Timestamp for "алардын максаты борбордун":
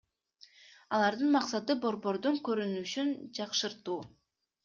0.99-2.41